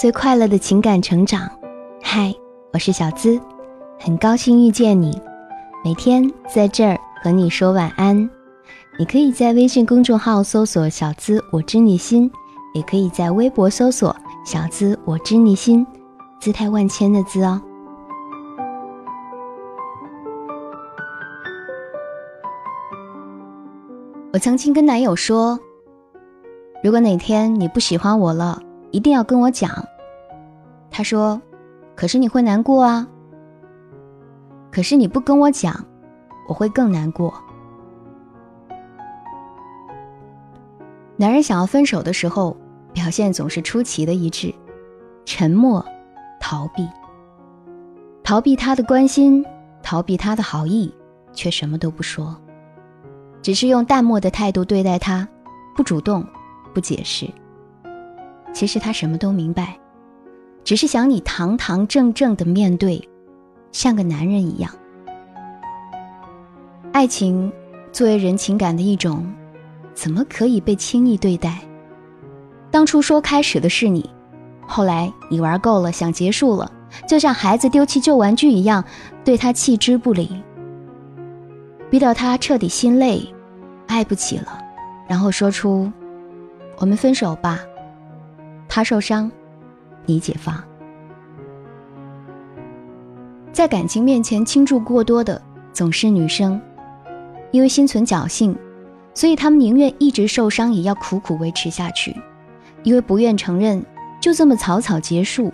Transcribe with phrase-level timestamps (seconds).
[0.00, 1.46] 最快乐的情感成长。
[2.02, 2.34] 嗨，
[2.72, 3.38] 我是小资，
[3.98, 5.20] 很高兴遇见你。
[5.84, 8.16] 每天在这儿和你说晚安。
[8.98, 12.32] 你可以在微信公众号搜索“小资我知你心”，
[12.72, 15.86] 也可以在微博搜索“小资我知你心”，
[16.40, 17.60] 姿态万千的“资”哦。
[24.32, 25.60] 我曾经跟男友说，
[26.82, 29.70] 如果哪天你不喜欢我了，一定要跟我讲。
[30.90, 31.40] 他说
[31.94, 33.06] ：“可是你会难过啊。”
[34.70, 35.84] 可是你不跟我讲，
[36.48, 37.32] 我会更难过。
[41.16, 42.56] 男人想要分手的时候，
[42.92, 44.54] 表现总是出奇的一致：
[45.24, 45.84] 沉默、
[46.40, 46.88] 逃避，
[48.22, 49.44] 逃避他的关心，
[49.82, 50.94] 逃避他的好意，
[51.32, 52.36] 却什么都不说。
[53.42, 55.26] 只是用淡漠的态度对待他，
[55.76, 56.24] 不主动，
[56.72, 57.28] 不解释。
[58.52, 59.78] 其实他什么都明白，
[60.64, 63.08] 只是想你堂堂正正的面对，
[63.72, 64.70] 像个男人一样。
[66.92, 67.50] 爱情
[67.92, 69.24] 作为人情感的一种，
[69.94, 71.58] 怎么可以被轻易对待？
[72.70, 74.08] 当初说开始的是你，
[74.66, 76.70] 后来你玩够了，想结束了，
[77.08, 78.84] 就像孩子丢弃旧玩具一样，
[79.24, 80.42] 对他弃之不理。
[81.88, 83.26] 逼到他彻底心累，
[83.86, 84.60] 爱不起了，
[85.08, 85.90] 然后说出
[86.78, 87.58] ：“我们分手吧。”
[88.70, 89.30] 他受伤，
[90.06, 90.62] 你解放。
[93.52, 96.58] 在感情面前倾注过多的总是女生，
[97.50, 98.56] 因为心存侥幸，
[99.12, 102.12] 所以他们宁愿一直受伤，也要苦苦维持下去；
[102.84, 103.84] 因为不愿承认
[104.20, 105.50] 就这么草草结束，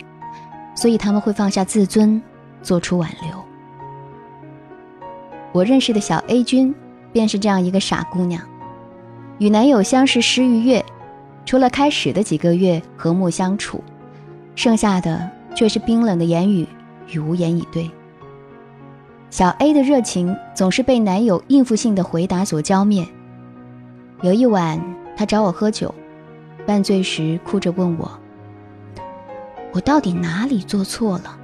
[0.75, 2.21] 所以他们会放下自尊，
[2.61, 3.43] 做出挽留。
[5.51, 6.73] 我认识的小 A 君，
[7.11, 8.39] 便是这样一个傻姑娘，
[9.39, 10.85] 与男友相识十余月，
[11.47, 13.81] 除了开始的几个月和睦相处，
[14.53, 16.67] 剩下的却是冰冷的言语
[17.07, 17.89] 与无言以对。
[19.29, 23.07] 小 A 的热情总是被男友应付性的回答所浇灭。
[24.21, 24.77] 有一晚，
[25.15, 25.95] 她找我喝酒，
[26.65, 28.11] 半醉时哭着问我
[29.71, 31.37] ：“我到底哪里做错了？”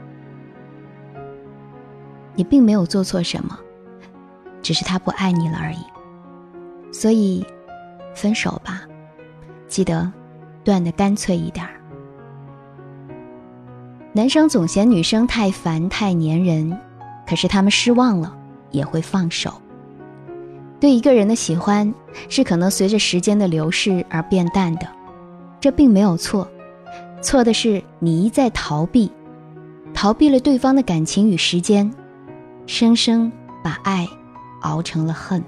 [2.36, 3.58] 你并没有做错什么。
[4.62, 5.80] 只是他不爱你了而已，
[6.92, 7.46] 所以
[8.16, 8.82] 分手吧，
[9.74, 10.12] 记得
[10.64, 11.82] 断的干脆一点儿。
[14.14, 16.78] 男生总嫌女生太烦太粘人，
[17.26, 18.38] 可是他们失望了
[18.70, 19.60] 也会放手。
[20.80, 21.92] 对一个人的喜欢
[22.30, 24.88] 是可能随着时间的流逝而变淡的，
[25.60, 26.48] 这并没有错，
[27.20, 29.12] 错的是你一再逃避，
[29.92, 31.92] 逃避了对方的感情与时间，
[32.68, 33.32] 生生
[33.64, 34.08] 把爱。
[34.62, 35.44] 熬成了恨。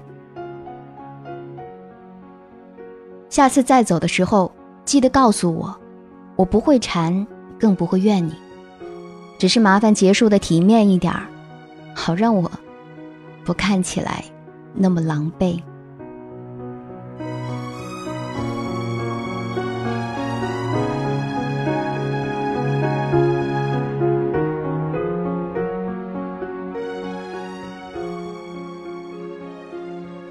[3.36, 4.50] 下次再走的时候，
[4.86, 5.78] 记得告诉我，
[6.36, 7.26] 我不会缠，
[7.60, 8.32] 更不会怨你，
[9.38, 11.26] 只是麻烦结束的体面一点儿，
[11.94, 12.50] 好让我
[13.44, 14.24] 不看起来
[14.72, 15.60] 那么狼狈。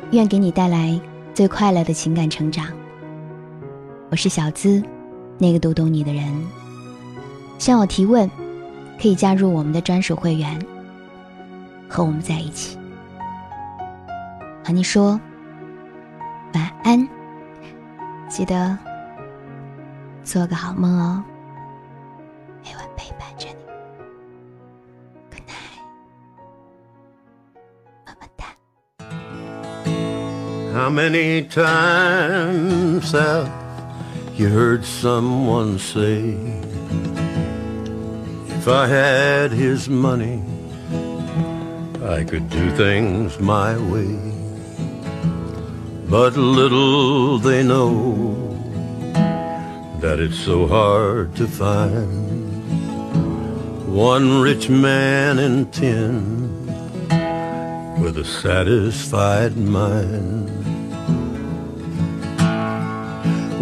[0.10, 1.00] 愿给你带来
[1.36, 2.66] 最快乐的情感成长。
[4.16, 4.82] 我是小资，
[5.38, 6.24] 那个读懂你的人。
[7.60, 8.32] 向我提问，
[8.98, 10.58] 可以加入我们的专属会员，
[11.90, 12.80] 和我们在一起。
[14.64, 15.20] 和你说
[16.54, 17.06] 晚安，
[18.30, 18.78] 记得
[20.24, 21.22] 做个好梦哦。
[22.64, 23.56] 每晚陪伴着你。
[30.74, 33.50] How many times have
[34.38, 36.36] you heard someone say,
[38.58, 40.44] If I had his money,
[42.04, 44.20] I could do things my way.
[46.10, 48.36] But little they know
[50.02, 52.36] that it's so hard to find
[53.88, 56.66] one rich man in ten
[58.02, 60.75] with a satisfied mind.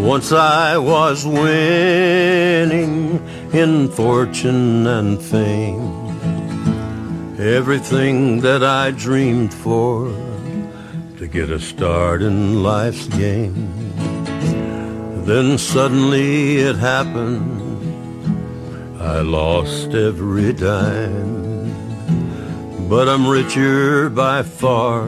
[0.03, 6.09] Once I was winning in fortune and fame,
[7.39, 10.09] everything that I dreamed for
[11.17, 13.71] to get a start in life's game.
[15.23, 17.61] Then suddenly it happened,
[19.01, 21.71] I lost every dime,
[22.89, 25.07] but I'm richer by far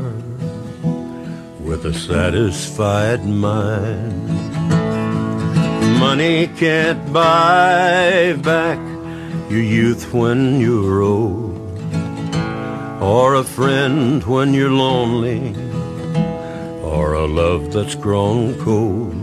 [1.59, 4.54] with a satisfied mind.
[5.99, 8.79] Money can't buy back
[9.49, 11.57] your youth when you're old,
[13.01, 15.55] or a friend when you're lonely,
[16.83, 19.13] or a love that's grown cold.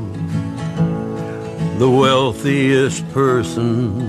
[1.78, 4.02] The wealthiest person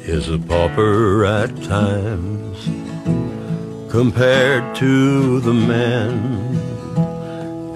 [0.00, 2.58] is a pauper at times
[3.90, 6.54] compared to the man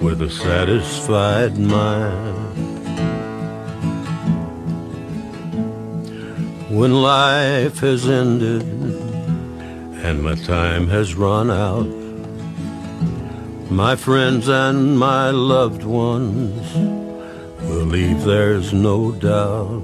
[0.01, 2.70] with a satisfied mind.
[6.71, 11.85] When life has ended and my time has run out,
[13.69, 16.71] my friends and my loved ones
[17.67, 19.83] believe there's no doubt.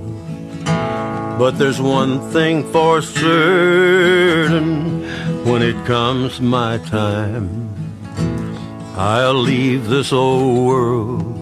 [1.37, 5.03] But there's one thing for certain
[5.43, 7.67] when it comes my time.
[8.95, 11.35] I'll leave this old world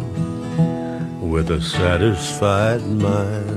[1.21, 3.54] with a satisfied mind.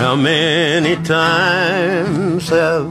[0.00, 2.90] How many times have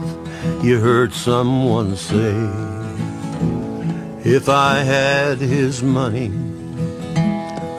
[0.62, 2.36] you heard someone say,
[4.22, 6.30] If I had his money,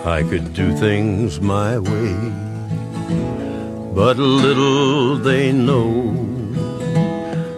[0.05, 2.13] I could do things my way?
[3.95, 6.11] But little they know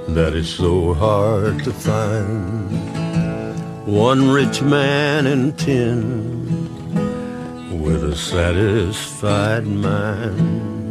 [0.09, 2.69] that it's so hard to find
[3.87, 6.51] one rich man in ten
[7.81, 10.82] with a satisfied mind.